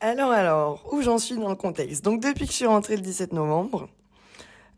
Alors, 0.00 0.30
alors, 0.30 0.92
où 0.92 1.02
j'en 1.02 1.18
suis 1.18 1.36
dans 1.36 1.50
le 1.50 1.56
contexte? 1.56 2.04
Donc, 2.04 2.22
depuis 2.22 2.46
que 2.46 2.52
je 2.52 2.56
suis 2.56 2.66
rentrée 2.66 2.96
le 2.96 3.02
17 3.02 3.32
novembre, 3.32 3.88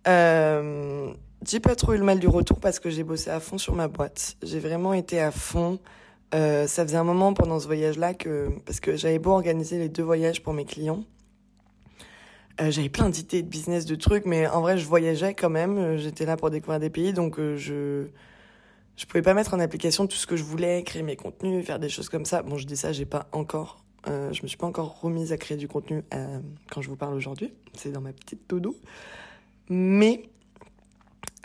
euh, 0.09 1.13
j'ai 1.47 1.61
pas 1.61 1.77
trop 1.77 1.93
eu 1.93 1.99
le 1.99 2.05
mal 2.05 2.19
du 2.19 2.27
retour 2.27 2.59
parce 2.59 2.81
que 2.81 2.91
j'ai 2.91 3.05
bossé 3.05 3.31
à 3.31 3.39
fond 3.39 3.57
sur 3.57 3.75
ma 3.75 3.89
boîte. 3.89 4.37
J'ai 4.43 4.59
vraiment 4.59 4.95
été 4.95 5.21
à 5.21 5.31
fond. 5.31 5.79
Euh, 6.35 6.67
ça 6.67 6.85
faisait 6.85 6.97
un 6.97 7.05
moment 7.05 7.35
pendant 7.35 7.61
ce 7.61 7.67
voyage-là 7.67 8.15
que, 8.15 8.49
parce 8.67 8.81
que 8.81 8.97
j'avais 8.97 9.19
beau 9.19 9.31
organiser 9.31 9.79
les 9.79 9.89
deux 9.89 10.03
voyages 10.03 10.43
pour 10.43 10.55
mes 10.55 10.65
clients, 10.65 11.05
euh, 12.61 12.71
j'avais 12.71 12.89
plein 12.89 13.09
d'idées 13.09 13.43
de 13.43 13.49
business, 13.49 13.87
de 13.87 13.95
trucs, 13.95 14.27
mais 14.27 14.47
en 14.47 14.61
vrai, 14.61 14.77
je 14.79 14.87
voyageais 14.87 15.35
quand 15.35 15.51
même. 15.51 15.97
J'étais 15.97 16.27
là 16.27 16.37
pour 16.37 16.51
découvrir 16.51 16.81
des 16.81 16.91
pays, 16.91 17.13
donc 17.13 17.39
euh, 17.39 17.57
je 17.57 18.07
je 18.97 19.07
pouvais 19.07 19.23
pas 19.23 19.35
mettre 19.35 19.55
en 19.55 19.61
application 19.61 20.07
tout 20.07 20.17
ce 20.17 20.27
que 20.27 20.37
je 20.37 20.45
voulais, 20.45 20.83
créer 20.83 21.03
mes 21.03 21.17
contenus, 21.17 21.65
faire 21.67 21.79
des 21.79 21.89
choses 21.89 22.09
comme 22.11 22.27
ça. 22.27 22.43
Bon, 22.43 22.59
je 22.59 22.67
dis 22.67 22.77
ça, 22.77 22.93
j'ai 22.93 23.07
pas 23.07 23.27
encore, 23.33 23.82
euh, 24.09 24.33
je 24.33 24.43
me 24.43 24.49
suis 24.49 24.57
pas 24.57 24.67
encore 24.67 25.01
remise 25.01 25.33
à 25.33 25.37
créer 25.37 25.57
du 25.57 25.69
contenu 25.69 26.03
euh, 26.13 26.41
quand 26.71 26.83
je 26.83 26.89
vous 26.89 26.97
parle 26.97 27.15
aujourd'hui. 27.15 27.53
C'est 27.75 27.93
dans 27.93 28.01
ma 28.01 28.13
petite 28.13 28.49
todo. 28.49 28.77
Mais 29.69 30.29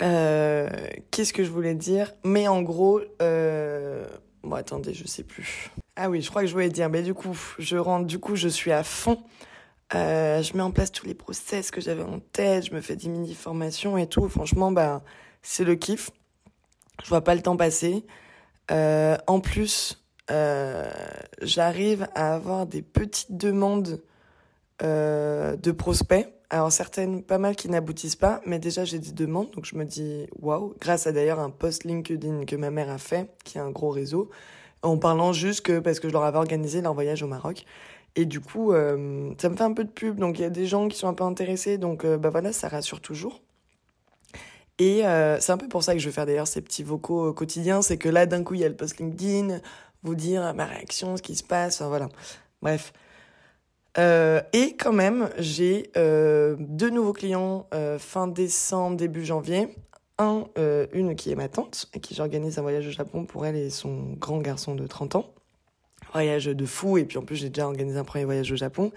euh, 0.01 0.69
qu'est-ce 1.11 1.33
que 1.33 1.43
je 1.43 1.51
voulais 1.51 1.75
dire? 1.75 2.13
Mais 2.23 2.47
en 2.47 2.61
gros, 2.61 3.01
euh... 3.21 4.07
bon 4.43 4.55
attendez, 4.55 4.93
je 4.93 5.05
sais 5.05 5.23
plus. 5.23 5.71
Ah 5.95 6.09
oui, 6.09 6.21
je 6.21 6.29
crois 6.29 6.41
que 6.41 6.47
je 6.47 6.53
voulais 6.53 6.69
dire. 6.69 6.89
Mais 6.89 7.03
du 7.03 7.13
coup, 7.13 7.37
je 7.59 7.77
rentre, 7.77 8.05
du 8.05 8.19
coup, 8.19 8.35
je 8.35 8.47
suis 8.47 8.71
à 8.71 8.83
fond. 8.83 9.23
Je 9.91 10.57
mets 10.57 10.63
en 10.63 10.71
place 10.71 10.91
tous 10.91 11.05
les 11.05 11.15
process 11.15 11.71
que 11.71 11.79
j'avais 11.79 12.03
en 12.03 12.19
tête. 12.19 12.67
Je 12.67 12.73
me 12.73 12.81
fais 12.81 12.95
des 12.95 13.07
mini 13.07 13.33
formations 13.33 13.97
et 13.97 14.07
tout. 14.07 14.27
Franchement, 14.29 14.71
bah, 14.71 15.03
c'est 15.41 15.63
le 15.63 15.75
kiff. 15.75 16.09
Je 17.03 17.09
vois 17.09 17.23
pas 17.23 17.35
le 17.35 17.41
temps 17.41 17.55
passer. 17.55 18.03
En 18.69 19.39
plus, 19.39 20.03
euh, 20.29 20.89
j'arrive 21.41 22.07
à 22.15 22.33
avoir 22.33 22.65
des 22.65 22.81
petites 22.81 23.37
demandes 23.37 24.01
euh, 24.83 25.55
de 25.55 25.71
prospects. 25.71 26.27
Alors 26.49 26.71
certaines, 26.71 27.23
pas 27.23 27.37
mal 27.37 27.55
qui 27.55 27.69
n'aboutissent 27.69 28.15
pas, 28.15 28.41
mais 28.45 28.59
déjà 28.59 28.85
j'ai 28.85 28.99
des 28.99 29.11
demandes, 29.11 29.51
donc 29.51 29.65
je 29.65 29.75
me 29.75 29.83
dis 29.83 30.27
waouh. 30.39 30.75
Grâce 30.79 31.07
à 31.07 31.11
d'ailleurs 31.11 31.39
un 31.39 31.49
post 31.49 31.83
LinkedIn 31.83 32.45
que 32.45 32.55
ma 32.55 32.69
mère 32.69 32.89
a 32.89 32.97
fait, 32.97 33.29
qui 33.43 33.59
a 33.59 33.63
un 33.63 33.71
gros 33.71 33.89
réseau, 33.89 34.29
en 34.81 34.97
parlant 34.97 35.33
juste 35.33 35.61
que 35.61 35.79
parce 35.79 35.99
que 35.99 36.07
je 36.07 36.13
leur 36.13 36.23
avais 36.23 36.37
organisé 36.37 36.81
leur 36.81 36.93
voyage 36.93 37.23
au 37.23 37.27
Maroc. 37.27 37.65
Et 38.15 38.25
du 38.25 38.39
coup, 38.39 38.71
euh, 38.71 39.31
ça 39.37 39.49
me 39.49 39.55
fait 39.55 39.63
un 39.63 39.73
peu 39.73 39.83
de 39.83 39.89
pub, 39.89 40.19
donc 40.19 40.39
il 40.39 40.41
y 40.41 40.45
a 40.45 40.49
des 40.49 40.65
gens 40.65 40.87
qui 40.87 40.97
sont 40.97 41.07
un 41.07 41.13
peu 41.13 41.23
intéressés, 41.23 41.77
donc 41.77 42.05
euh, 42.05 42.17
bah 42.17 42.29
voilà, 42.29 42.53
ça 42.53 42.67
rassure 42.67 43.01
toujours. 43.01 43.41
Et 44.79 45.01
c'est 45.39 45.51
un 45.51 45.57
peu 45.57 45.67
pour 45.67 45.83
ça 45.83 45.93
que 45.93 45.99
je 45.99 46.07
vais 46.07 46.13
faire 46.13 46.27
d'ailleurs 46.27 46.47
ces 46.47 46.61
petits 46.61 46.83
vocaux 46.83 47.33
quotidiens, 47.33 47.81
c'est 47.81 47.97
que 47.97 48.09
là 48.09 48.27
d'un 48.27 48.43
coup 48.43 48.53
il 48.53 48.59
y 48.59 48.63
a 48.63 48.69
le 48.69 48.75
post 48.75 48.99
LinkedIn, 48.99 49.59
vous 50.03 50.15
dire 50.15 50.53
ma 50.53 50.65
réaction, 50.65 51.17
ce 51.17 51.21
qui 51.21 51.35
se 51.35 51.43
passe, 51.43 51.81
voilà. 51.81 52.09
Bref. 52.61 52.93
Euh, 53.97 54.41
et 54.53 54.75
quand 54.75 54.93
même, 54.93 55.29
j'ai 55.37 55.89
euh, 55.97 56.55
deux 56.59 56.89
nouveaux 56.89 57.13
clients 57.13 57.67
euh, 57.73 57.97
fin 57.97 58.27
décembre, 58.27 58.97
début 58.97 59.25
janvier. 59.25 59.69
Un, 60.19 60.45
une 60.93 61.15
qui 61.15 61.31
est 61.31 61.35
ma 61.35 61.47
tante, 61.47 61.91
et 61.93 61.99
qui 61.99 62.15
j'organise 62.15 62.57
un 62.57 62.63
voyage 62.63 62.87
au 62.87 62.91
Japon 62.91 63.25
pour 63.25 63.45
elle 63.45 63.55
et 63.55 63.69
son 63.69 64.13
grand 64.13 64.39
garçon 64.39 64.73
de 64.73 64.87
30 64.87 65.13
ans. 65.13 65.31
Voyage 66.11 66.45
de 66.45 66.65
fou, 66.65 66.97
et 66.97 67.05
puis 67.05 67.19
en 67.19 67.21
plus 67.21 67.35
j'ai 67.35 67.49
déjà 67.49 67.67
organisé 67.67 67.99
un 67.99 68.03
premier 68.03 68.25
voyage 68.25 68.51
au 68.51 68.55
Japon. 68.55 68.91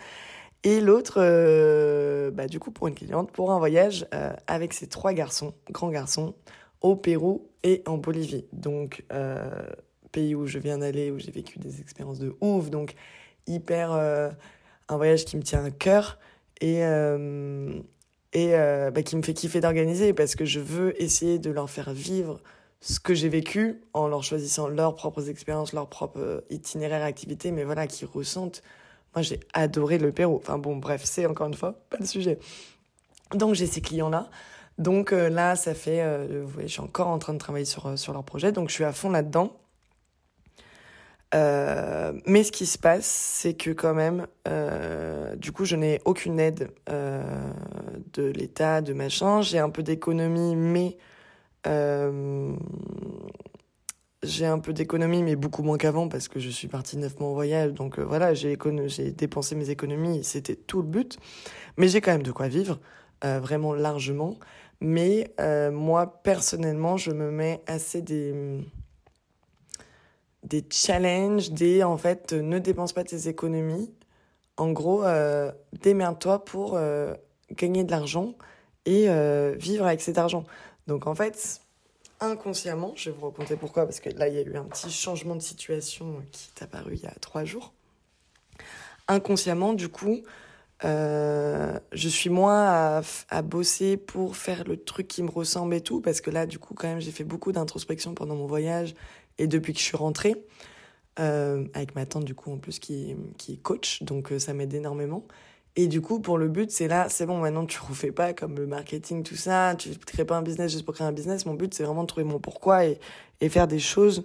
Et 0.64 0.80
l'autre, 0.80 1.20
bah, 2.30 2.46
du 2.46 2.58
coup, 2.58 2.70
pour 2.70 2.88
une 2.88 2.94
cliente, 2.94 3.32
pour 3.32 3.52
un 3.52 3.58
voyage 3.58 4.06
avec 4.46 4.72
ses 4.72 4.86
trois 4.86 5.12
garçons, 5.12 5.52
grands 5.70 5.90
garçons, 5.90 6.32
au 6.80 6.96
Pérou 6.96 7.50
et 7.64 7.82
en 7.86 7.98
Bolivie. 7.98 8.46
Donc, 8.54 9.04
pays 10.10 10.34
où 10.34 10.46
je 10.46 10.58
viens 10.58 10.78
d'aller, 10.78 11.10
où 11.10 11.18
j'ai 11.18 11.30
vécu 11.30 11.58
des 11.58 11.80
expériences 11.80 12.18
de 12.18 12.36
ouf. 12.40 12.70
Donc, 12.70 12.94
hyper. 13.46 13.92
euh, 13.92 14.30
un 14.90 14.96
voyage 14.96 15.24
qui 15.24 15.36
me 15.36 15.42
tient 15.42 15.64
à 15.64 15.70
cœur 15.70 16.18
et, 16.60 16.84
euh, 16.84 17.80
et 18.32 18.54
euh, 18.54 18.90
bah, 18.90 19.02
qui 19.02 19.16
me 19.16 19.22
fait 19.22 19.34
kiffer 19.34 19.60
d'organiser 19.60 20.12
parce 20.12 20.34
que 20.34 20.44
je 20.44 20.60
veux 20.60 21.00
essayer 21.00 21.38
de 21.38 21.50
leur 21.50 21.70
faire 21.70 21.92
vivre 21.92 22.40
ce 22.80 22.98
que 22.98 23.14
j'ai 23.14 23.28
vécu 23.28 23.82
en 23.92 24.08
leur 24.08 24.24
choisissant 24.24 24.68
leurs 24.68 24.96
propres 24.96 25.28
expériences, 25.28 25.72
leurs 25.72 25.88
propres 25.88 26.44
itinéraires, 26.50 27.04
activités, 27.04 27.52
mais 27.52 27.64
voilà, 27.64 27.86
qu'ils 27.86 28.08
ressentent 28.08 28.62
moi, 29.12 29.22
j'ai 29.22 29.40
adoré 29.54 29.98
le 29.98 30.12
Pérou. 30.12 30.36
Enfin 30.36 30.56
bon, 30.56 30.76
bref, 30.76 31.02
c'est 31.04 31.26
encore 31.26 31.48
une 31.48 31.54
fois 31.54 31.72
pas 31.90 31.96
le 31.98 32.06
sujet. 32.06 32.38
Donc 33.34 33.56
j'ai 33.56 33.66
ces 33.66 33.80
clients-là. 33.80 34.30
Donc 34.78 35.10
là, 35.10 35.56
ça 35.56 35.74
fait, 35.74 36.28
vous 36.28 36.46
voyez, 36.46 36.68
je 36.68 36.74
suis 36.74 36.80
encore 36.80 37.08
en 37.08 37.18
train 37.18 37.32
de 37.32 37.38
travailler 37.38 37.64
sur, 37.64 37.98
sur 37.98 38.12
leur 38.12 38.22
projet. 38.22 38.52
Donc 38.52 38.68
je 38.68 38.74
suis 38.74 38.84
à 38.84 38.92
fond 38.92 39.10
là-dedans. 39.10 39.56
Euh, 41.34 42.12
mais 42.26 42.42
ce 42.42 42.50
qui 42.52 42.66
se 42.66 42.78
passe, 42.78 43.06
c'est 43.06 43.54
que 43.54 43.70
quand 43.70 43.94
même, 43.94 44.26
euh, 44.48 45.36
du 45.36 45.52
coup, 45.52 45.64
je 45.64 45.76
n'ai 45.76 46.00
aucune 46.04 46.40
aide 46.40 46.70
euh, 46.88 47.22
de 48.12 48.24
l'État, 48.24 48.80
de 48.80 48.92
machin. 48.92 49.40
J'ai 49.42 49.58
un 49.58 49.70
peu 49.70 49.82
d'économie, 49.82 50.56
mais 50.56 50.96
j'ai 54.22 54.46
un 54.46 54.58
peu 54.58 54.72
d'économie, 54.72 55.22
mais 55.22 55.36
beaucoup 55.36 55.62
moins 55.62 55.78
qu'avant 55.78 56.08
parce 56.08 56.28
que 56.28 56.40
je 56.40 56.50
suis 56.50 56.68
partie 56.68 56.98
neuf 56.98 57.18
mois 57.20 57.30
en 57.30 57.34
voyage. 57.34 57.72
Donc 57.72 57.98
voilà, 57.98 58.34
j'ai 58.34 58.56
dépensé 59.12 59.54
mes 59.54 59.70
économies, 59.70 60.24
c'était 60.24 60.56
tout 60.56 60.82
le 60.82 60.88
but. 60.88 61.18
Mais 61.76 61.88
j'ai 61.88 62.00
quand 62.00 62.12
même 62.12 62.22
de 62.22 62.32
quoi 62.32 62.48
vivre, 62.48 62.78
vraiment 63.22 63.72
largement. 63.72 64.36
Mais 64.80 65.32
moi, 65.72 66.20
personnellement, 66.24 66.96
je 66.96 67.12
me 67.12 67.30
mets 67.30 67.62
assez 67.66 68.02
des 68.02 68.34
des 70.50 70.64
challenges, 70.68 71.52
des 71.52 71.82
en 71.84 71.96
fait, 71.96 72.32
euh, 72.32 72.42
ne 72.42 72.58
dépense 72.58 72.92
pas 72.92 73.04
tes 73.04 73.28
économies. 73.28 73.90
En 74.56 74.72
gros, 74.72 75.04
euh, 75.04 75.52
démerde-toi 75.80 76.44
pour 76.44 76.76
euh, 76.76 77.14
gagner 77.52 77.84
de 77.84 77.90
l'argent 77.90 78.34
et 78.84 79.08
euh, 79.08 79.54
vivre 79.56 79.86
avec 79.86 80.02
cet 80.02 80.18
argent. 80.18 80.44
Donc 80.88 81.06
en 81.06 81.14
fait, 81.14 81.60
inconsciemment, 82.18 82.92
je 82.96 83.10
vais 83.10 83.16
vous 83.16 83.26
raconter 83.26 83.56
pourquoi, 83.56 83.84
parce 83.84 84.00
que 84.00 84.10
là, 84.10 84.28
il 84.28 84.34
y 84.34 84.38
a 84.38 84.42
eu 84.42 84.56
un 84.56 84.64
petit 84.64 84.90
changement 84.90 85.36
de 85.36 85.40
situation 85.40 86.22
qui 86.32 86.50
est 86.54 86.62
apparu 86.64 86.94
il 86.94 87.02
y 87.02 87.06
a 87.06 87.14
trois 87.20 87.44
jours. 87.44 87.72
Inconsciemment, 89.08 89.72
du 89.72 89.88
coup, 89.88 90.22
euh, 90.84 91.78
je 91.92 92.08
suis 92.08 92.30
moins 92.30 93.02
à, 93.28 93.42
bosser 93.42 93.96
pour 93.96 94.36
faire 94.36 94.64
le 94.64 94.76
truc 94.82 95.08
qui 95.08 95.22
me 95.22 95.30
ressemble 95.30 95.74
et 95.74 95.80
tout, 95.80 96.00
parce 96.00 96.20
que 96.20 96.30
là, 96.30 96.46
du 96.46 96.58
coup, 96.58 96.74
quand 96.74 96.88
même, 96.88 97.00
j'ai 97.00 97.10
fait 97.10 97.24
beaucoup 97.24 97.52
d'introspection 97.52 98.14
pendant 98.14 98.34
mon 98.34 98.46
voyage 98.46 98.94
et 99.38 99.46
depuis 99.46 99.72
que 99.72 99.78
je 99.78 99.84
suis 99.84 99.96
rentrée, 99.96 100.36
euh, 101.18 101.66
avec 101.74 101.94
ma 101.94 102.06
tante, 102.06 102.24
du 102.24 102.34
coup, 102.34 102.52
en 102.52 102.58
plus, 102.58 102.78
qui, 102.78 103.14
qui 103.36 103.58
coach, 103.58 104.02
donc 104.02 104.32
euh, 104.32 104.38
ça 104.38 104.54
m'aide 104.54 104.72
énormément. 104.72 105.26
Et 105.76 105.86
du 105.86 106.00
coup, 106.00 106.20
pour 106.20 106.38
le 106.38 106.48
but, 106.48 106.70
c'est 106.70 106.88
là, 106.88 107.08
c'est 107.08 107.26
bon, 107.26 107.38
maintenant 107.38 107.64
tu 107.64 107.78
refais 107.80 108.10
pas 108.10 108.32
comme 108.32 108.56
le 108.56 108.66
marketing, 108.66 109.22
tout 109.22 109.36
ça, 109.36 109.74
tu 109.78 109.90
crées 109.90 110.24
pas 110.24 110.36
un 110.36 110.42
business 110.42 110.72
juste 110.72 110.84
pour 110.84 110.94
créer 110.94 111.06
un 111.06 111.12
business. 111.12 111.46
Mon 111.46 111.54
but, 111.54 111.72
c'est 111.74 111.84
vraiment 111.84 112.02
de 112.02 112.08
trouver 112.08 112.24
mon 112.24 112.40
pourquoi 112.40 112.86
et, 112.86 112.98
faire 113.48 113.68
des 113.68 113.78
choses, 113.78 114.24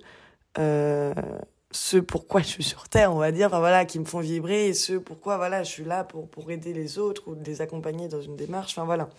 ce 1.76 1.98
pourquoi 1.98 2.42
je 2.42 2.48
suis 2.48 2.64
sur 2.64 2.88
Terre, 2.88 3.14
on 3.14 3.20
va 3.20 3.32
dire, 3.32 3.48
enfin 3.48 3.60
voilà, 3.60 3.86
qui 3.86 4.00
me 4.00 4.06
font 4.06 4.20
vibrer 4.20 4.68
et 4.68 4.74
ce 4.74 4.94
pourquoi, 4.94 5.38
voilà, 5.38 5.64
je 5.64 5.70
suis 5.70 5.84
là 5.84 6.04
pour, 6.04 6.30
pour 6.30 6.50
aider 6.50 6.74
les 6.74 6.98
autres 6.98 7.28
ou 7.28 7.36
les 7.46 7.62
accompagner 7.62 8.08
dans 8.08 8.22
une 8.22 8.36
démarche, 8.36 8.72
enfin 8.72 8.86
voilà. 8.86 9.10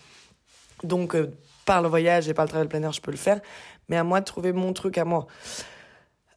Donc, 0.83 1.15
euh, 1.15 1.31
par 1.65 1.81
le 1.81 1.87
voyage 1.87 2.27
et 2.29 2.33
par 2.33 2.45
le 2.45 2.49
travail 2.49 2.67
planner, 2.67 2.91
je 2.91 3.01
peux 3.01 3.11
le 3.11 3.17
faire, 3.17 3.41
mais 3.89 3.97
à 3.97 4.03
moi 4.03 4.19
de 4.19 4.25
trouver 4.25 4.53
mon 4.53 4.73
truc 4.73 4.97
à 4.97 5.05
moi. 5.05 5.27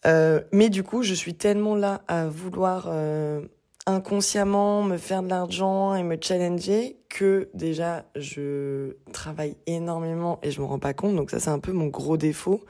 Euh, 0.06 0.40
mais 0.52 0.68
du 0.68 0.82
coup, 0.82 1.02
je 1.02 1.14
suis 1.14 1.34
tellement 1.34 1.74
là 1.74 2.02
à 2.08 2.26
vouloir 2.26 2.86
euh, 2.88 3.42
inconsciemment 3.86 4.82
me 4.82 4.96
faire 4.96 5.22
de 5.22 5.28
l'argent 5.28 5.94
et 5.94 6.02
me 6.02 6.16
challenger 6.20 6.98
que 7.08 7.50
déjà 7.54 8.04
je 8.16 8.96
travaille 9.12 9.56
énormément 9.66 10.38
et 10.42 10.50
je 10.50 10.60
me 10.60 10.66
rends 10.66 10.78
pas 10.78 10.94
compte. 10.94 11.16
Donc 11.16 11.30
ça, 11.30 11.40
c'est 11.40 11.50
un 11.50 11.58
peu 11.58 11.72
mon 11.72 11.86
gros 11.86 12.16
défaut. 12.16 12.64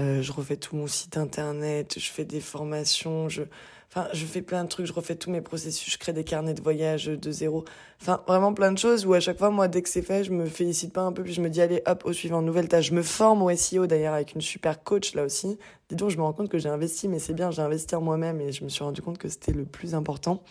Euh, 0.00 0.22
je 0.22 0.32
refais 0.32 0.56
tout 0.56 0.76
mon 0.76 0.86
site 0.86 1.18
internet, 1.18 1.98
je 1.98 2.10
fais 2.10 2.24
des 2.24 2.40
formations, 2.40 3.28
je, 3.28 3.42
enfin, 3.88 4.08
je 4.14 4.24
fais 4.24 4.40
plein 4.40 4.64
de 4.64 4.68
trucs, 4.68 4.86
je 4.86 4.94
refais 4.94 5.14
tous 5.14 5.30
mes 5.30 5.42
processus, 5.42 5.92
je 5.92 5.98
crée 5.98 6.14
des 6.14 6.24
carnets 6.24 6.54
de 6.54 6.62
voyage 6.62 7.06
de 7.06 7.30
zéro. 7.30 7.66
Enfin, 8.00 8.22
vraiment 8.26 8.54
plein 8.54 8.72
de 8.72 8.78
choses 8.78 9.04
où 9.04 9.12
à 9.12 9.20
chaque 9.20 9.36
fois, 9.36 9.50
moi, 9.50 9.68
dès 9.68 9.82
que 9.82 9.90
c'est 9.90 10.00
fait, 10.00 10.24
je 10.24 10.30
me 10.30 10.46
félicite 10.46 10.94
pas 10.94 11.02
un 11.02 11.12
peu, 11.12 11.22
puis 11.22 11.34
je 11.34 11.42
me 11.42 11.50
dis, 11.50 11.60
allez, 11.60 11.82
hop, 11.86 12.04
au 12.06 12.14
suivant, 12.14 12.40
nouvelle 12.40 12.66
tâche. 12.68 12.86
Je 12.86 12.94
me 12.94 13.02
forme 13.02 13.42
au 13.42 13.54
SEO 13.54 13.86
d'ailleurs 13.86 14.14
avec 14.14 14.34
une 14.34 14.40
super 14.40 14.82
coach 14.82 15.14
là 15.14 15.24
aussi. 15.24 15.58
Dis 15.90 15.96
donc, 15.96 16.08
je 16.08 16.16
me 16.16 16.22
rends 16.22 16.32
compte 16.32 16.48
que 16.48 16.58
j'ai 16.58 16.70
investi, 16.70 17.06
mais 17.06 17.18
c'est 17.18 17.34
bien, 17.34 17.50
j'ai 17.50 17.62
investi 17.62 17.94
en 17.94 18.00
moi-même 18.00 18.40
et 18.40 18.52
je 18.52 18.64
me 18.64 18.70
suis 18.70 18.82
rendu 18.82 19.02
compte 19.02 19.18
que 19.18 19.28
c'était 19.28 19.52
le 19.52 19.66
plus 19.66 19.94
important 19.94 20.42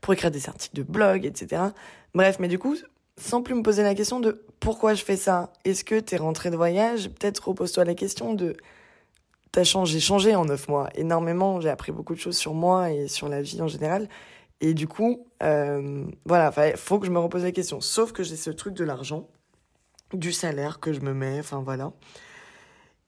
pour 0.00 0.12
écrire 0.12 0.32
des 0.32 0.48
articles 0.48 0.74
de 0.74 0.82
blog, 0.82 1.24
etc. 1.24 1.62
Bref, 2.14 2.38
mais 2.40 2.48
du 2.48 2.58
coup, 2.58 2.74
sans 3.18 3.42
plus 3.42 3.54
me 3.54 3.62
poser 3.62 3.82
la 3.82 3.94
question 3.94 4.20
de 4.20 4.44
pourquoi 4.60 4.94
je 4.94 5.04
fais 5.04 5.16
ça. 5.16 5.52
Est-ce 5.64 5.84
que 5.84 5.98
t'es 6.00 6.16
rentré 6.16 6.50
de 6.50 6.56
voyage? 6.56 7.10
Peut-être 7.10 7.48
repose-toi 7.48 7.84
la 7.84 7.94
question 7.94 8.34
de 8.34 8.56
t'as 9.52 9.64
changé, 9.64 9.94
j'ai 9.94 10.00
changé 10.00 10.34
en 10.34 10.44
neuf 10.44 10.68
mois 10.68 10.88
énormément. 10.94 11.60
J'ai 11.60 11.70
appris 11.70 11.92
beaucoup 11.92 12.14
de 12.14 12.20
choses 12.20 12.36
sur 12.36 12.54
moi 12.54 12.90
et 12.90 13.08
sur 13.08 13.28
la 13.28 13.42
vie 13.42 13.60
en 13.60 13.68
général. 13.68 14.08
Et 14.60 14.74
du 14.74 14.88
coup, 14.88 15.26
euh, 15.42 16.04
voilà, 16.24 16.52
il 16.68 16.76
faut 16.76 16.98
que 16.98 17.06
je 17.06 17.12
me 17.12 17.18
repose 17.18 17.44
la 17.44 17.52
question. 17.52 17.80
Sauf 17.80 18.12
que 18.12 18.22
j'ai 18.22 18.36
ce 18.36 18.50
truc 18.50 18.74
de 18.74 18.84
l'argent, 18.84 19.28
du 20.12 20.32
salaire 20.32 20.80
que 20.80 20.92
je 20.92 21.00
me 21.00 21.14
mets, 21.14 21.38
enfin 21.38 21.62
voilà. 21.64 21.92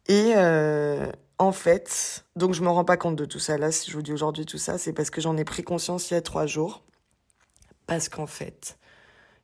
Et 0.06 0.32
euh, 0.36 1.10
en 1.38 1.52
fait, 1.52 2.24
donc 2.36 2.54
je 2.54 2.62
me 2.62 2.68
rends 2.68 2.84
pas 2.84 2.96
compte 2.96 3.16
de 3.16 3.24
tout 3.24 3.38
ça. 3.38 3.58
Là, 3.58 3.72
si 3.72 3.90
je 3.90 3.96
vous 3.96 4.02
dis 4.02 4.12
aujourd'hui 4.12 4.46
tout 4.46 4.58
ça, 4.58 4.78
c'est 4.78 4.92
parce 4.92 5.10
que 5.10 5.20
j'en 5.20 5.36
ai 5.36 5.44
pris 5.44 5.62
conscience 5.62 6.10
il 6.10 6.14
y 6.14 6.16
a 6.16 6.22
trois 6.22 6.46
jours. 6.46 6.82
Parce 7.86 8.08
qu'en 8.08 8.26
fait, 8.26 8.78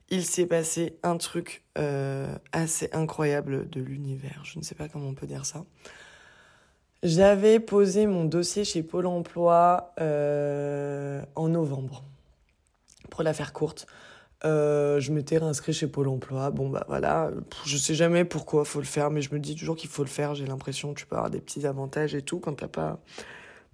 il 0.08 0.24
s'est 0.24 0.46
passé 0.46 0.98
un 1.02 1.16
truc 1.16 1.62
euh, 1.78 2.32
assez 2.52 2.88
incroyable 2.92 3.68
de 3.68 3.80
l'univers. 3.80 4.40
Je 4.44 4.58
ne 4.58 4.64
sais 4.64 4.74
pas 4.74 4.88
comment 4.88 5.08
on 5.08 5.14
peut 5.14 5.26
dire 5.26 5.46
ça. 5.46 5.64
J'avais 7.02 7.60
posé 7.60 8.06
mon 8.06 8.24
dossier 8.24 8.64
chez 8.64 8.82
Pôle 8.82 9.06
Emploi 9.06 9.92
euh, 10.00 11.22
en 11.34 11.48
novembre. 11.48 12.04
Pour 13.10 13.22
la 13.22 13.34
faire 13.34 13.52
courte, 13.52 13.86
euh, 14.44 15.00
je 15.00 15.12
m'étais 15.12 15.38
réinscrit 15.38 15.72
chez 15.72 15.86
Pôle 15.86 16.08
Emploi. 16.08 16.50
Bon, 16.50 16.68
bah 16.68 16.84
voilà, 16.88 17.30
je 17.64 17.76
sais 17.76 17.94
jamais 17.94 18.24
pourquoi 18.24 18.64
faut 18.64 18.80
le 18.80 18.86
faire, 18.86 19.10
mais 19.10 19.22
je 19.22 19.32
me 19.34 19.38
dis 19.38 19.54
toujours 19.54 19.76
qu'il 19.76 19.90
faut 19.90 20.02
le 20.02 20.08
faire. 20.08 20.34
J'ai 20.34 20.46
l'impression 20.46 20.94
que 20.94 21.00
tu 21.00 21.06
peux 21.06 21.16
avoir 21.16 21.30
des 21.30 21.40
petits 21.40 21.66
avantages 21.66 22.14
et 22.14 22.22
tout 22.22 22.38
quand 22.38 22.54
t'as 22.54 22.68
pas, 22.68 22.98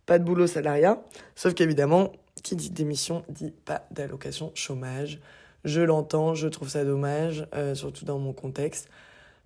pas 0.07 0.19
de 0.19 0.25
boulot 0.25 0.47
salariat. 0.47 1.03
Sauf 1.35 1.55
qu'évidemment, 1.55 2.13
qui 2.43 2.57
dit 2.57 2.71
démission 2.71 3.25
dit 3.29 3.53
pas 3.65 3.87
d'allocation 3.91 4.51
chômage. 4.55 5.21
Je 5.65 5.81
l'entends, 5.81 6.35
je 6.35 6.49
trouve 6.49 6.69
ça 6.69 6.85
dommage, 6.85 7.47
euh, 7.55 7.75
surtout 7.75 8.05
dans 8.05 8.19
mon 8.19 8.33
contexte. 8.33 8.89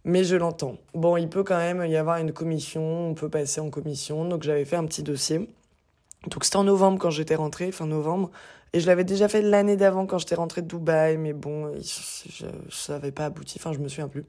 Mais 0.04 0.24
je 0.24 0.36
l'entends. 0.36 0.78
Bon, 0.94 1.16
il 1.16 1.28
peut 1.28 1.42
quand 1.42 1.58
même 1.58 1.84
y 1.86 1.96
avoir 1.96 2.18
une 2.18 2.32
commission, 2.32 3.10
on 3.10 3.14
peut 3.14 3.28
passer 3.28 3.60
en 3.60 3.70
commission. 3.70 4.24
Donc 4.24 4.42
j'avais 4.42 4.64
fait 4.64 4.76
un 4.76 4.86
petit 4.86 5.02
dossier. 5.02 5.48
Donc 6.28 6.44
c'était 6.44 6.56
en 6.56 6.64
novembre 6.64 6.98
quand 6.98 7.10
j'étais 7.10 7.34
rentrée, 7.34 7.72
fin 7.72 7.86
novembre. 7.86 8.30
Et 8.72 8.80
je 8.80 8.86
l'avais 8.86 9.04
déjà 9.04 9.28
fait 9.28 9.42
l'année 9.42 9.76
d'avant 9.76 10.06
quand 10.06 10.18
j'étais 10.18 10.34
rentrée 10.34 10.62
de 10.62 10.68
Dubaï, 10.68 11.16
mais 11.16 11.32
bon, 11.32 11.72
ça 12.70 12.94
n'avait 12.94 13.12
pas 13.12 13.26
abouti, 13.26 13.58
enfin 13.58 13.72
je 13.72 13.78
me 13.78 13.88
souviens 13.88 14.08
plus. 14.08 14.24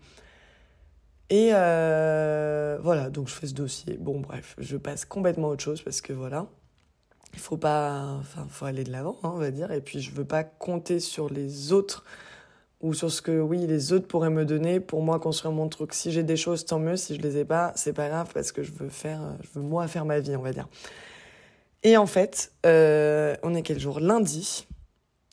Et 1.29 1.49
euh, 1.53 2.77
voilà, 2.81 3.09
donc 3.09 3.27
je 3.27 3.33
fais 3.33 3.47
ce 3.47 3.53
dossier. 3.53 3.97
Bon, 3.97 4.21
bref, 4.21 4.55
je 4.59 4.77
passe 4.77 5.05
complètement 5.05 5.49
à 5.49 5.51
autre 5.51 5.63
chose 5.63 5.81
parce 5.81 6.01
que 6.01 6.13
voilà, 6.13 6.47
il 7.37 7.39
faut 7.39 7.55
pas, 7.55 8.15
enfin, 8.19 8.47
faut 8.49 8.65
aller 8.65 8.83
de 8.83 8.91
l'avant, 8.91 9.19
hein, 9.21 9.31
on 9.35 9.37
va 9.37 9.51
dire. 9.51 9.71
Et 9.71 9.79
puis 9.79 10.01
je 10.01 10.09
veux 10.09 10.25
pas 10.25 10.43
compter 10.43 10.99
sur 10.99 11.31
les 11.31 11.71
autres 11.71 12.03
ou 12.81 12.95
sur 12.95 13.11
ce 13.11 13.21
que 13.21 13.39
oui 13.39 13.67
les 13.67 13.93
autres 13.93 14.07
pourraient 14.07 14.31
me 14.31 14.43
donner 14.43 14.79
pour 14.79 15.03
moi 15.03 15.19
construire 15.19 15.51
mon 15.51 15.69
truc. 15.69 15.93
Si 15.93 16.11
j'ai 16.11 16.23
des 16.23 16.35
choses, 16.35 16.65
tant 16.65 16.79
mieux. 16.79 16.97
Si 16.97 17.15
je 17.15 17.21
les 17.21 17.37
ai 17.37 17.45
pas, 17.45 17.73
c'est 17.75 17.93
pas 17.93 18.09
grave 18.09 18.31
parce 18.33 18.51
que 18.51 18.63
je 18.63 18.71
veux 18.71 18.89
faire, 18.89 19.21
je 19.43 19.59
veux 19.59 19.63
moi 19.63 19.87
faire 19.87 20.03
ma 20.03 20.19
vie, 20.19 20.35
on 20.35 20.41
va 20.41 20.51
dire. 20.51 20.67
Et 21.83 21.95
en 21.95 22.07
fait, 22.07 22.51
euh, 22.65 23.35
on 23.43 23.53
est 23.53 23.61
quel 23.61 23.79
jour? 23.79 23.99
Lundi. 23.99 24.67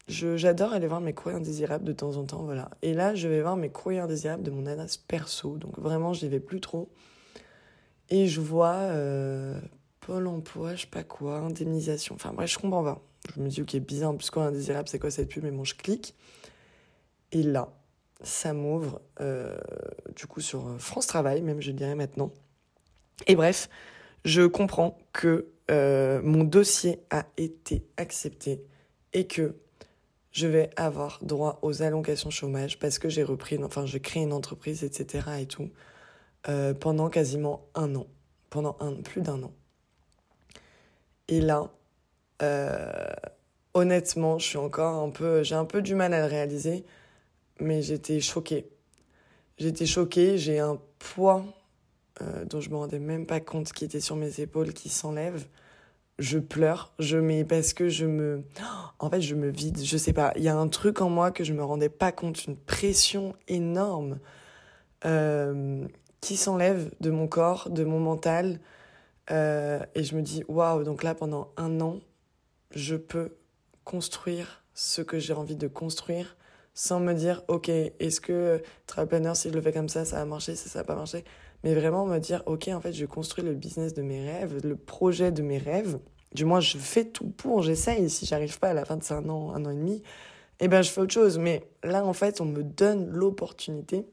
J'adore 0.06 0.74
aller 0.74 0.86
voir 0.86 1.00
mes 1.00 1.14
courriers 1.14 1.38
indésirables 1.38 1.84
de 1.84 1.94
temps 1.94 2.18
en 2.18 2.24
temps, 2.24 2.42
voilà. 2.42 2.68
Et 2.82 2.92
là, 2.92 3.14
je 3.14 3.28
vais 3.28 3.40
voir 3.40 3.56
mes 3.56 3.70
courriers 3.70 4.00
indésirables 4.00 4.42
de 4.42 4.50
mon 4.50 4.66
adresse 4.66 4.98
perso. 4.98 5.56
Donc 5.56 5.78
vraiment, 5.78 6.12
j'y 6.12 6.28
vais 6.28 6.40
plus 6.40 6.60
trop. 6.60 6.90
Et 8.10 8.28
je 8.28 8.42
vois 8.42 8.74
euh, 8.74 9.58
Pôle 10.06 10.26
emploi, 10.26 10.74
je 10.74 10.82
sais 10.82 10.86
pas 10.86 11.04
quoi, 11.04 11.38
indemnisation. 11.38 12.14
Enfin 12.14 12.32
bref, 12.32 12.50
je 12.50 12.58
comprends 12.58 12.84
pas. 12.84 13.00
Je 13.34 13.40
me 13.40 13.48
dis, 13.48 13.62
ok, 13.62 13.76
bizarre, 13.76 14.14
plus 14.14 14.30
quoi, 14.30 14.44
indésirable, 14.44 14.88
c'est 14.88 14.98
quoi 14.98 15.10
cette 15.10 15.28
pub? 15.28 15.44
Mais 15.44 15.50
bon, 15.50 15.64
je 15.64 15.74
clique. 15.74 16.14
Et 17.32 17.42
là, 17.42 17.72
ça 18.22 18.52
m'ouvre, 18.52 19.00
euh, 19.20 19.56
du 20.14 20.26
coup, 20.26 20.40
sur 20.40 20.76
France 20.78 21.06
Travail, 21.06 21.40
même 21.40 21.60
je 21.60 21.72
dirais 21.72 21.94
maintenant. 21.94 22.32
Et 23.26 23.34
bref, 23.34 23.68
je 24.24 24.42
comprends 24.42 24.98
que 25.12 25.48
euh, 25.70 26.20
mon 26.22 26.44
dossier 26.44 27.00
a 27.10 27.26
été 27.36 27.86
accepté 27.96 28.62
et 29.14 29.26
que 29.26 29.56
je 30.32 30.46
vais 30.46 30.70
avoir 30.76 31.18
droit 31.22 31.58
aux 31.62 31.82
allocations 31.82 32.28
chômage 32.28 32.78
parce 32.78 32.98
que 32.98 33.08
j'ai 33.08 33.22
repris, 33.22 33.62
enfin 33.62 33.86
j'ai 33.86 34.00
créé 34.00 34.24
une 34.24 34.32
entreprise, 34.32 34.82
etc. 34.84 35.28
et 35.40 35.46
tout, 35.46 35.70
euh, 36.48 36.74
pendant 36.74 37.08
quasiment 37.08 37.66
un 37.74 37.94
an, 37.94 38.06
pendant 38.50 38.76
un, 38.80 38.94
plus 38.94 39.22
d'un 39.22 39.42
an. 39.42 39.52
Et 41.28 41.40
là, 41.40 41.70
euh, 42.42 43.12
honnêtement, 43.72 44.38
je 44.38 44.46
suis 44.46 44.58
encore 44.58 45.02
un 45.02 45.10
peu, 45.10 45.42
j'ai 45.42 45.54
un 45.54 45.64
peu 45.64 45.82
du 45.82 45.94
mal 45.94 46.12
à 46.14 46.20
le 46.20 46.26
réaliser, 46.26 46.84
mais 47.60 47.82
j'étais 47.82 48.20
choquée. 48.20 48.68
J'étais 49.58 49.86
choquée, 49.86 50.36
j'ai 50.36 50.58
un 50.58 50.78
poids 50.98 51.44
euh, 52.22 52.44
dont 52.44 52.60
je 52.60 52.70
me 52.70 52.76
rendais 52.76 52.98
même 52.98 53.26
pas 53.26 53.40
compte 53.40 53.72
qui 53.72 53.84
était 53.84 54.00
sur 54.00 54.16
mes 54.16 54.40
épaules 54.40 54.72
qui 54.72 54.88
s'enlève. 54.88 55.46
Je 56.18 56.38
pleure, 56.38 56.92
je 57.00 57.18
mets 57.18 57.44
parce 57.44 57.72
que 57.72 57.88
je 57.88 58.06
me 58.06 58.44
en 59.00 59.10
fait 59.10 59.20
je 59.20 59.34
me 59.34 59.48
vide, 59.48 59.82
je 59.82 59.96
sais 59.96 60.12
pas, 60.12 60.32
il 60.36 60.44
y 60.44 60.48
a 60.48 60.56
un 60.56 60.68
truc 60.68 61.00
en 61.00 61.10
moi 61.10 61.32
que 61.32 61.42
je 61.42 61.52
me 61.52 61.64
rendais 61.64 61.88
pas 61.88 62.12
compte, 62.12 62.44
une 62.44 62.56
pression 62.56 63.34
énorme 63.48 64.20
euh, 65.06 65.84
qui 66.20 66.36
s'enlève 66.36 66.92
de 67.00 67.10
mon 67.10 67.26
corps, 67.26 67.68
de 67.68 67.82
mon 67.82 67.98
mental 67.98 68.60
euh, 69.30 69.80
et 69.94 70.04
je 70.04 70.16
me 70.16 70.22
dis 70.22 70.44
waouh, 70.48 70.84
donc 70.84 71.02
là 71.02 71.14
pendant 71.14 71.52
un 71.56 71.80
an, 71.80 72.00
je 72.70 72.96
peux 72.96 73.36
construire 73.84 74.64
ce 74.74 75.02
que 75.02 75.18
j'ai 75.18 75.32
envie 75.32 75.56
de 75.56 75.68
construire 75.68 76.36
sans 76.74 76.98
me 76.98 77.12
dire 77.12 77.42
ok, 77.48 77.68
est-ce 77.68 78.20
que 78.20 78.62
Travel 78.86 79.08
Planner 79.08 79.34
si 79.34 79.48
je 79.48 79.54
le 79.54 79.60
fais 79.60 79.72
comme 79.72 79.88
ça, 79.88 80.04
ça 80.04 80.16
va 80.16 80.24
marcher, 80.24 80.56
ça 80.56 80.68
ça 80.68 80.80
va 80.80 80.84
pas 80.84 80.96
marcher 80.96 81.24
mais 81.64 81.74
vraiment 81.74 82.04
me 82.04 82.18
dire, 82.18 82.42
ok, 82.44 82.68
en 82.68 82.80
fait, 82.80 82.92
je 82.92 83.06
construis 83.06 83.42
le 83.42 83.54
business 83.54 83.94
de 83.94 84.02
mes 84.02 84.22
rêves, 84.30 84.60
le 84.62 84.76
projet 84.76 85.32
de 85.32 85.42
mes 85.42 85.56
rêves. 85.56 85.98
Du 86.34 86.44
moins, 86.44 86.60
je 86.60 86.76
fais 86.76 87.06
tout 87.06 87.30
pour, 87.30 87.62
j'essaye. 87.62 88.10
Si 88.10 88.26
j'arrive 88.26 88.58
pas 88.58 88.68
à 88.68 88.74
la 88.74 88.84
fin 88.84 88.98
de 88.98 89.12
un 89.12 89.28
an, 89.30 89.54
un 89.54 89.64
an 89.64 89.70
et 89.70 89.74
demi, 89.74 90.02
eh 90.60 90.68
ben, 90.68 90.82
je 90.82 90.90
fais 90.90 91.00
autre 91.00 91.14
chose. 91.14 91.38
Mais 91.38 91.66
là, 91.82 92.04
en 92.04 92.12
fait, 92.12 92.42
on 92.42 92.44
me 92.44 92.62
donne 92.62 93.08
l'opportunité 93.08 94.06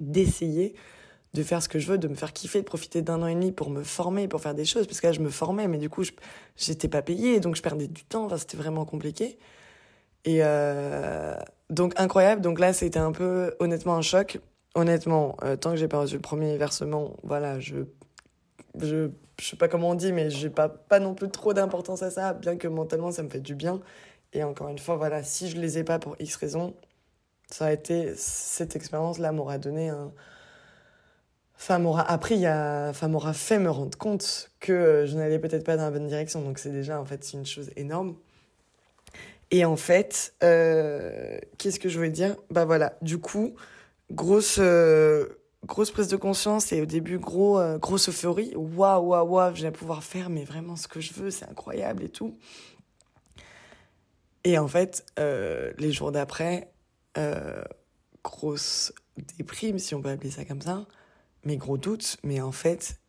d'essayer 0.00 0.74
de 1.34 1.42
faire 1.42 1.62
ce 1.62 1.68
que 1.68 1.78
je 1.78 1.88
veux, 1.88 1.98
de 1.98 2.08
me 2.08 2.14
faire 2.14 2.32
kiffer, 2.32 2.60
de 2.60 2.64
profiter 2.64 3.02
d'un 3.02 3.22
an 3.22 3.26
et 3.26 3.34
demi 3.34 3.52
pour 3.52 3.68
me 3.70 3.82
former, 3.82 4.28
pour 4.28 4.40
faire 4.40 4.54
des 4.54 4.64
choses. 4.64 4.86
Parce 4.86 5.00
que 5.00 5.08
là, 5.08 5.12
je 5.12 5.20
me 5.20 5.30
formais, 5.30 5.68
mais 5.68 5.78
du 5.78 5.90
coup, 5.90 6.04
j'étais 6.56 6.88
pas 6.88 7.02
payée, 7.02 7.40
donc 7.40 7.56
je 7.56 7.62
perdais 7.62 7.88
du 7.88 8.04
temps. 8.04 8.26
Enfin, 8.26 8.38
c'était 8.38 8.56
vraiment 8.56 8.84
compliqué. 8.84 9.38
Et 10.24 10.38
euh, 10.42 11.36
donc, 11.70 11.92
incroyable. 11.96 12.40
Donc 12.40 12.58
là, 12.60 12.72
c'était 12.72 13.00
un 13.00 13.12
peu, 13.12 13.54
honnêtement, 13.58 13.96
un 13.96 14.02
choc 14.02 14.40
honnêtement, 14.74 15.36
euh, 15.42 15.56
tant 15.56 15.70
que 15.70 15.76
j'ai 15.76 15.88
pas 15.88 16.00
reçu 16.00 16.14
le 16.16 16.20
premier 16.20 16.56
versement, 16.56 17.16
voilà, 17.22 17.60
je, 17.60 17.76
je, 18.80 19.10
je 19.40 19.44
sais 19.44 19.56
pas 19.56 19.68
comment 19.68 19.90
on 19.90 19.94
dit, 19.94 20.12
mais 20.12 20.30
j'ai 20.30 20.50
pas, 20.50 20.68
pas 20.68 21.00
non 21.00 21.14
plus 21.14 21.30
trop 21.30 21.54
d'importance 21.54 22.02
à 22.02 22.10
ça, 22.10 22.34
bien 22.34 22.56
que 22.56 22.68
mentalement 22.68 23.12
ça 23.12 23.22
me 23.22 23.28
fait 23.28 23.40
du 23.40 23.54
bien. 23.54 23.80
Et 24.32 24.42
encore 24.44 24.68
une 24.68 24.78
fois, 24.78 24.96
voilà, 24.96 25.22
si 25.22 25.48
je 25.48 25.58
les 25.58 25.78
ai 25.78 25.84
pas 25.84 25.98
pour 25.98 26.16
X 26.18 26.36
raisons, 26.36 26.74
ça 27.50 27.66
a 27.66 27.72
été, 27.72 28.14
cette 28.16 28.74
expérience-là 28.76 29.32
m'aura 29.32 29.58
donné 29.58 29.90
un, 29.90 30.12
enfin 31.56 31.78
m'aura 31.78 32.02
appris 32.02 32.46
à, 32.46 32.88
enfin 32.90 33.08
m'aura 33.08 33.32
fait 33.32 33.58
me 33.58 33.70
rendre 33.70 33.96
compte 33.96 34.50
que 34.60 35.04
je 35.06 35.16
n'allais 35.16 35.38
peut-être 35.38 35.64
pas 35.64 35.76
dans 35.76 35.84
la 35.84 35.90
bonne 35.90 36.08
direction. 36.08 36.42
Donc 36.42 36.58
c'est 36.58 36.72
déjà 36.72 37.00
en 37.00 37.04
fait 37.04 37.32
une 37.32 37.46
chose 37.46 37.70
énorme. 37.76 38.16
Et 39.50 39.64
en 39.64 39.76
fait, 39.76 40.34
euh, 40.42 41.38
qu'est-ce 41.58 41.78
que 41.78 41.88
je 41.88 41.96
voulais 41.96 42.10
dire? 42.10 42.36
Bah 42.50 42.64
voilà, 42.64 42.96
du 43.02 43.18
coup, 43.18 43.54
grosse 44.10 44.58
euh, 44.58 45.26
grosse 45.64 45.90
prise 45.90 46.08
de 46.08 46.16
conscience 46.16 46.72
et 46.72 46.82
au 46.82 46.86
début 46.86 47.18
gros 47.18 47.58
euh, 47.58 47.78
grosse 47.78 48.08
euphorie 48.08 48.52
waouh 48.54 49.08
waouh 49.08 49.28
waouh 49.28 49.54
je 49.54 49.62
vais 49.62 49.70
pouvoir 49.70 50.04
faire 50.04 50.28
mais 50.28 50.44
vraiment 50.44 50.76
ce 50.76 50.88
que 50.88 51.00
je 51.00 51.14
veux 51.14 51.30
c'est 51.30 51.48
incroyable 51.48 52.02
et 52.02 52.10
tout 52.10 52.38
et 54.44 54.58
en 54.58 54.68
fait 54.68 55.06
euh, 55.18 55.72
les 55.78 55.90
jours 55.90 56.12
d'après 56.12 56.70
grosse 58.22 58.92
déprime 59.38 59.78
si 59.78 59.94
on 59.94 60.02
peut 60.02 60.10
appeler 60.10 60.30
ça 60.30 60.44
comme 60.44 60.60
ça 60.60 60.84
mais 61.44 61.56
gros 61.56 61.78
doute 61.78 62.16
mais 62.22 62.40
en 62.40 62.52
fait 62.52 63.00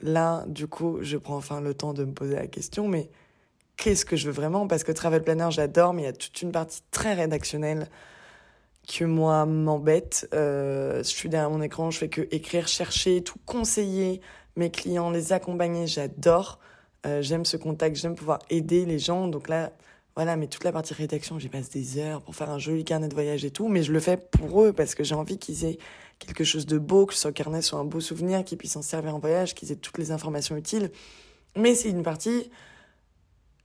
là 0.00 0.44
du 0.48 0.66
coup 0.66 0.98
je 1.02 1.16
prends 1.16 1.36
enfin 1.36 1.60
le 1.60 1.74
temps 1.74 1.94
de 1.94 2.04
me 2.04 2.12
poser 2.12 2.36
la 2.36 2.46
question 2.46 2.88
mais 2.88 3.10
qu'est-ce 3.76 4.04
que 4.04 4.16
je 4.16 4.26
veux 4.26 4.32
vraiment? 4.32 4.66
Parce 4.66 4.84
que 4.84 4.92
travel 4.92 5.22
planner 5.22 5.48
j'adore 5.50 5.92
mais 5.92 6.02
il 6.02 6.06
y 6.06 6.08
a 6.08 6.12
toute 6.12 6.40
une 6.42 6.52
partie 6.52 6.82
très 6.90 7.14
rédactionnelle 7.14 7.88
que 8.86 9.04
moi 9.04 9.46
m'embête. 9.46 10.28
Euh, 10.32 10.98
je 10.98 11.08
suis 11.08 11.28
derrière 11.28 11.50
mon 11.50 11.60
écran, 11.60 11.90
je 11.90 11.98
fais 11.98 12.08
que 12.08 12.26
écrire, 12.30 12.68
chercher, 12.68 13.22
tout 13.22 13.38
conseiller 13.44 14.20
mes 14.56 14.70
clients, 14.70 15.10
les 15.10 15.32
accompagner. 15.32 15.86
J'adore. 15.86 16.60
Euh, 17.04 17.22
j'aime 17.22 17.44
ce 17.44 17.56
contact, 17.56 17.96
j'aime 17.96 18.14
pouvoir 18.14 18.38
aider 18.50 18.84
les 18.86 18.98
gens. 18.98 19.28
Donc 19.28 19.48
là, 19.48 19.72
voilà, 20.14 20.36
mais 20.36 20.46
toute 20.46 20.64
la 20.64 20.72
partie 20.72 20.94
rédaction, 20.94 21.38
j'y 21.38 21.48
passe 21.48 21.68
des 21.70 21.98
heures 21.98 22.22
pour 22.22 22.34
faire 22.34 22.50
un 22.50 22.58
joli 22.58 22.84
carnet 22.84 23.08
de 23.08 23.14
voyage 23.14 23.44
et 23.44 23.50
tout. 23.50 23.68
Mais 23.68 23.82
je 23.82 23.92
le 23.92 24.00
fais 24.00 24.16
pour 24.16 24.62
eux 24.62 24.72
parce 24.72 24.94
que 24.94 25.04
j'ai 25.04 25.14
envie 25.14 25.38
qu'ils 25.38 25.64
aient 25.64 25.78
quelque 26.18 26.44
chose 26.44 26.66
de 26.66 26.78
beau, 26.78 27.06
que 27.06 27.14
ce 27.14 27.28
carnet 27.28 27.62
soit 27.62 27.78
un 27.78 27.84
beau 27.84 28.00
souvenir, 28.00 28.44
qu'ils 28.44 28.58
puissent 28.58 28.76
en 28.76 28.82
servir 28.82 29.14
en 29.14 29.18
voyage, 29.18 29.54
qu'ils 29.54 29.72
aient 29.72 29.76
toutes 29.76 29.98
les 29.98 30.10
informations 30.10 30.56
utiles. 30.56 30.90
Mais 31.56 31.74
c'est 31.74 31.90
une 31.90 32.02
partie 32.02 32.50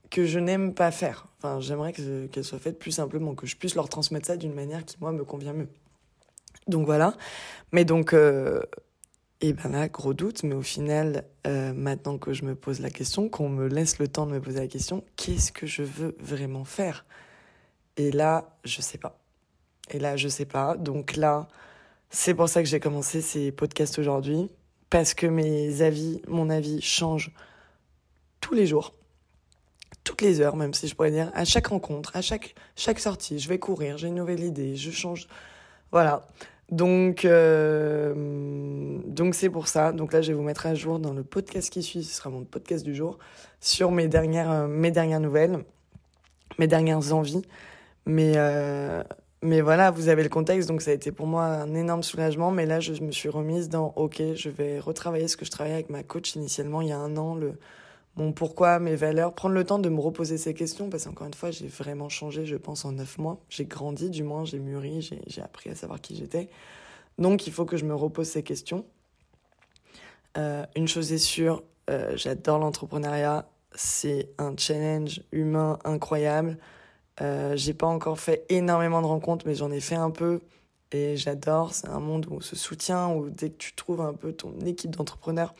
que 0.09 0.25
je 0.25 0.39
n'aime 0.39 0.73
pas 0.73 0.91
faire. 0.91 1.27
Enfin, 1.37 1.59
j'aimerais 1.59 1.93
qu'elle 1.93 2.43
soit 2.43 2.59
faite 2.59 2.77
plus 2.77 2.91
simplement, 2.91 3.33
que 3.33 3.47
je 3.47 3.55
puisse 3.55 3.75
leur 3.75 3.89
transmettre 3.89 4.27
ça 4.27 4.37
d'une 4.37 4.53
manière 4.53 4.85
qui, 4.85 4.97
moi, 4.99 5.11
me 5.11 5.23
convient 5.23 5.53
mieux. 5.53 5.69
Donc 6.67 6.85
voilà. 6.85 7.15
Mais 7.71 7.85
donc, 7.85 8.13
euh, 8.13 8.61
et 9.39 9.53
ben 9.53 9.71
là, 9.71 9.87
gros 9.87 10.13
doute, 10.13 10.43
mais 10.43 10.53
au 10.53 10.61
final, 10.61 11.25
euh, 11.47 11.73
maintenant 11.73 12.17
que 12.17 12.33
je 12.33 12.45
me 12.45 12.53
pose 12.53 12.79
la 12.79 12.91
question, 12.91 13.29
qu'on 13.29 13.49
me 13.49 13.67
laisse 13.67 13.97
le 13.97 14.07
temps 14.07 14.27
de 14.27 14.33
me 14.33 14.41
poser 14.41 14.59
la 14.59 14.67
question, 14.67 15.03
qu'est-ce 15.15 15.51
que 15.51 15.65
je 15.65 15.81
veux 15.81 16.15
vraiment 16.19 16.65
faire? 16.65 17.05
Et 17.97 18.11
là, 18.11 18.57
je 18.63 18.81
sais 18.81 18.97
pas. 18.97 19.17
Et 19.89 19.97
là, 19.97 20.15
je 20.15 20.27
sais 20.27 20.45
pas. 20.45 20.77
Donc 20.77 21.15
là, 21.15 21.47
c'est 22.11 22.33
pour 22.33 22.49
ça 22.49 22.61
que 22.61 22.67
j'ai 22.67 22.79
commencé 22.79 23.21
ces 23.21 23.51
podcasts 23.51 23.97
aujourd'hui, 23.97 24.49
parce 24.89 25.13
que 25.13 25.25
mes 25.25 25.81
avis, 25.81 26.21
mon 26.27 26.49
avis 26.49 26.81
change 26.81 27.31
tous 28.41 28.53
les 28.53 28.67
jours, 28.67 28.93
toutes 30.03 30.21
les 30.21 30.41
heures 30.41 30.57
même 30.57 30.73
si 30.73 30.87
je 30.87 30.95
pourrais 30.95 31.11
dire, 31.11 31.31
à 31.33 31.45
chaque 31.45 31.67
rencontre, 31.67 32.15
à 32.15 32.21
chaque, 32.21 32.53
chaque 32.75 32.99
sortie, 32.99 33.39
je 33.39 33.47
vais 33.47 33.59
courir, 33.59 33.97
j'ai 33.97 34.09
une 34.09 34.15
nouvelle 34.15 34.43
idée, 34.43 34.75
je 34.75 34.91
change. 34.91 35.27
Voilà. 35.91 36.27
Donc, 36.69 37.25
euh, 37.25 38.13
donc 39.05 39.35
c'est 39.35 39.49
pour 39.49 39.67
ça. 39.67 39.91
Donc 39.91 40.13
là, 40.13 40.21
je 40.21 40.29
vais 40.29 40.33
vous 40.33 40.43
mettre 40.43 40.65
à 40.65 40.75
jour 40.75 40.99
dans 40.99 41.13
le 41.13 41.23
podcast 41.23 41.69
qui 41.69 41.83
suit. 41.83 42.03
Ce 42.03 42.15
sera 42.15 42.29
mon 42.29 42.45
podcast 42.45 42.85
du 42.85 42.95
jour 42.95 43.19
sur 43.59 43.91
mes 43.91 44.07
dernières, 44.07 44.51
euh, 44.51 44.67
mes 44.67 44.91
dernières 44.91 45.19
nouvelles, 45.19 45.65
mes 46.59 46.67
dernières 46.67 47.13
envies. 47.13 47.41
Euh, 48.07 49.03
mais 49.41 49.61
voilà, 49.61 49.91
vous 49.91 50.09
avez 50.09 50.23
le 50.23 50.29
contexte. 50.29 50.67
Donc 50.67 50.81
ça 50.81 50.91
a 50.91 50.93
été 50.93 51.11
pour 51.11 51.27
moi 51.27 51.45
un 51.45 51.73
énorme 51.73 52.03
soulagement. 52.03 52.51
Mais 52.51 52.65
là, 52.65 52.79
je 52.79 52.93
me 53.01 53.11
suis 53.11 53.29
remise 53.29 53.69
dans 53.69 53.93
OK, 53.95 54.21
je 54.35 54.49
vais 54.49 54.79
retravailler 54.79 55.27
ce 55.27 55.37
que 55.37 55.45
je 55.45 55.51
travaillais 55.51 55.75
avec 55.75 55.89
ma 55.89 56.03
coach 56.03 56.35
initialement 56.35 56.81
il 56.81 56.89
y 56.89 56.91
a 56.91 56.97
un 56.97 57.17
an. 57.17 57.35
Le, 57.35 57.53
mon 58.15 58.33
pourquoi, 58.33 58.79
mes 58.79 58.95
valeurs, 58.95 59.33
prendre 59.33 59.55
le 59.55 59.63
temps 59.63 59.79
de 59.79 59.87
me 59.89 59.99
reposer 59.99 60.37
ces 60.37 60.53
questions, 60.53 60.89
parce 60.89 61.05
qu'encore 61.05 61.27
une 61.27 61.33
fois, 61.33 61.51
j'ai 61.51 61.67
vraiment 61.67 62.09
changé, 62.09 62.45
je 62.45 62.57
pense, 62.57 62.83
en 62.83 62.91
neuf 62.91 63.17
mois. 63.17 63.39
J'ai 63.49 63.65
grandi, 63.65 64.09
du 64.09 64.23
moins, 64.23 64.43
j'ai 64.43 64.59
mûri, 64.59 65.01
j'ai 65.27 65.41
appris 65.41 65.69
à 65.69 65.75
savoir 65.75 66.01
qui 66.01 66.17
j'étais. 66.17 66.49
Donc, 67.17 67.47
il 67.47 67.53
faut 67.53 67.65
que 67.65 67.77
je 67.77 67.85
me 67.85 67.95
repose 67.95 68.27
ces 68.27 68.43
questions. 68.43 68.85
Euh, 70.37 70.65
une 70.75 70.87
chose 70.87 71.13
est 71.13 71.17
sûre, 71.17 71.63
euh, 71.89 72.11
j'adore 72.15 72.59
l'entrepreneuriat. 72.59 73.49
C'est 73.73 74.29
un 74.37 74.55
challenge 74.57 75.21
humain 75.31 75.79
incroyable. 75.85 76.57
Euh, 77.21 77.55
j'ai 77.55 77.73
pas 77.73 77.87
encore 77.87 78.19
fait 78.19 78.45
énormément 78.49 79.01
de 79.01 79.07
rencontres, 79.07 79.45
mais 79.47 79.55
j'en 79.55 79.71
ai 79.71 79.79
fait 79.79 79.95
un 79.95 80.11
peu. 80.11 80.41
Et 80.91 81.15
j'adore. 81.15 81.73
C'est 81.73 81.87
un 81.87 81.99
monde 81.99 82.25
où 82.29 82.35
on 82.35 82.41
se 82.41 82.55
soutient, 82.55 83.09
où 83.09 83.29
dès 83.29 83.49
que 83.51 83.57
tu 83.57 83.73
trouves 83.75 84.01
un 84.01 84.13
peu 84.13 84.33
ton 84.33 84.53
équipe 84.65 84.95
d'entrepreneurs, 84.95 85.53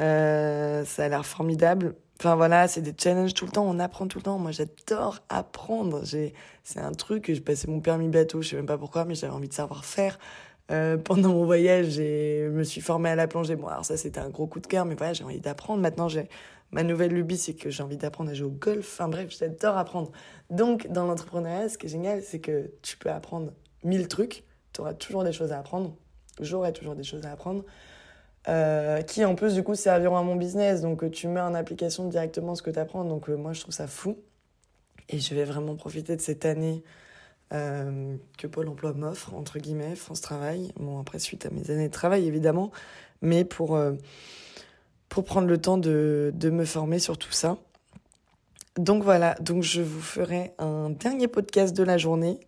euh, 0.00 0.84
ça 0.84 1.04
a 1.04 1.08
l'air 1.08 1.26
formidable. 1.26 1.96
Enfin 2.20 2.36
voilà, 2.36 2.68
c'est 2.68 2.80
des 2.80 2.94
challenges 2.96 3.34
tout 3.34 3.44
le 3.44 3.50
temps, 3.50 3.64
on 3.66 3.78
apprend 3.80 4.06
tout 4.06 4.18
le 4.18 4.22
temps. 4.22 4.38
Moi 4.38 4.52
j'adore 4.52 5.20
apprendre. 5.28 6.02
C'est 6.04 6.78
un 6.78 6.92
truc, 6.92 7.26
j'ai 7.26 7.40
passé 7.40 7.68
mon 7.68 7.80
permis 7.80 8.08
bateau, 8.08 8.42
je 8.42 8.50
sais 8.50 8.56
même 8.56 8.66
pas 8.66 8.78
pourquoi, 8.78 9.04
mais 9.04 9.14
j'avais 9.14 9.32
envie 9.32 9.48
de 9.48 9.54
savoir 9.54 9.84
faire. 9.84 10.18
Euh, 10.70 10.96
pendant 10.96 11.30
mon 11.30 11.44
voyage, 11.44 11.90
je 11.90 12.48
me 12.48 12.62
suis 12.64 12.80
formée 12.80 13.10
à 13.10 13.16
la 13.16 13.26
plongée. 13.28 13.56
Bon, 13.56 13.66
alors 13.66 13.84
ça 13.84 13.96
c'était 13.96 14.20
un 14.20 14.30
gros 14.30 14.46
coup 14.46 14.60
de 14.60 14.66
cœur, 14.66 14.84
mais 14.84 14.94
voilà, 14.94 15.12
j'ai 15.12 15.24
envie 15.24 15.40
d'apprendre. 15.40 15.82
Maintenant, 15.82 16.08
j'ai 16.08 16.28
ma 16.70 16.82
nouvelle 16.82 17.12
lubie, 17.12 17.36
c'est 17.36 17.54
que 17.54 17.70
j'ai 17.70 17.82
envie 17.82 17.96
d'apprendre 17.96 18.30
à 18.30 18.34
jouer 18.34 18.48
au 18.48 18.50
golf. 18.50 18.94
Enfin 18.94 19.08
bref, 19.08 19.34
j'adore 19.38 19.76
apprendre. 19.76 20.10
Donc 20.50 20.88
dans 20.88 21.06
l'entrepreneuriat, 21.06 21.68
ce 21.68 21.78
qui 21.78 21.86
est 21.86 21.90
génial, 21.90 22.22
c'est 22.22 22.40
que 22.40 22.70
tu 22.82 22.96
peux 22.96 23.10
apprendre 23.10 23.52
mille 23.84 24.08
trucs. 24.08 24.44
Tu 24.72 24.80
auras 24.80 24.94
toujours 24.94 25.24
des 25.24 25.32
choses 25.32 25.52
à 25.52 25.58
apprendre. 25.58 25.96
J'aurai 26.40 26.72
toujours 26.72 26.96
des 26.96 27.04
choses 27.04 27.24
à 27.26 27.32
apprendre. 27.32 27.64
Euh, 28.46 29.00
qui 29.00 29.24
en 29.24 29.34
plus 29.36 29.54
du 29.54 29.62
coup 29.62 29.74
serviront 29.74 30.16
à 30.16 30.22
mon 30.22 30.36
business. 30.36 30.80
Donc 30.80 31.02
euh, 31.02 31.10
tu 31.10 31.28
mets 31.28 31.40
en 31.40 31.54
application 31.54 32.08
directement 32.08 32.54
ce 32.54 32.62
que 32.62 32.70
tu 32.70 32.78
apprends. 32.78 33.04
Donc 33.04 33.30
euh, 33.30 33.36
moi 33.36 33.52
je 33.52 33.60
trouve 33.60 33.74
ça 33.74 33.86
fou. 33.86 34.18
Et 35.08 35.18
je 35.18 35.34
vais 35.34 35.44
vraiment 35.44 35.76
profiter 35.76 36.16
de 36.16 36.20
cette 36.20 36.44
année 36.44 36.82
que 37.50 38.48
Pôle 38.48 38.68
Emploi 38.68 38.94
m'offre, 38.94 39.32
entre 39.32 39.60
guillemets, 39.60 39.94
France 39.94 40.20
Travail. 40.20 40.72
Bon 40.74 40.98
après 40.98 41.20
suite 41.20 41.46
à 41.46 41.50
mes 41.50 41.70
années 41.70 41.86
de 41.86 41.92
travail 41.92 42.26
évidemment, 42.26 42.72
mais 43.22 43.44
pour, 43.44 43.78
pour 45.14 45.22
prendre 45.22 45.46
le 45.46 45.58
temps 45.58 45.78
de, 45.78 46.32
de 46.34 46.50
me 46.50 46.64
former 46.64 46.98
sur 46.98 47.16
tout 47.18 47.30
ça. 47.30 47.56
Donc 48.76 49.04
voilà, 49.04 49.36
donc 49.36 49.62
je 49.62 49.80
vous 49.80 50.00
ferai 50.00 50.50
un 50.58 50.90
dernier 50.90 51.28
podcast 51.28 51.72
de 51.76 51.84
la 51.84 51.98
journée 51.98 52.40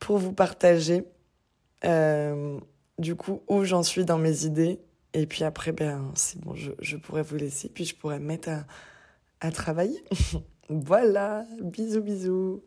pour 0.00 0.18
vous 0.18 0.32
partager 0.32 1.04
du 2.98 3.14
coup 3.14 3.42
où 3.46 3.62
j'en 3.62 3.84
suis 3.84 4.04
dans 4.04 4.18
mes 4.18 4.44
idées. 4.44 4.80
Et 5.12 5.26
puis 5.26 5.44
après, 5.44 5.70
ben, 5.70 6.10
c'est 6.16 6.40
bon, 6.40 6.56
je, 6.56 6.72
je, 6.80 6.96
pourrais 6.96 7.22
vous 7.22 7.36
laisser, 7.36 7.68
puis 7.68 7.84
je 7.84 7.94
pourrais 7.94 8.18
me 8.18 8.26
mettre 8.26 8.48
à, 8.48 8.64
à 9.40 9.52
travailler. 9.52 10.02
voilà, 10.68 11.46
bisous, 11.60 12.02
bisous. 12.02 12.60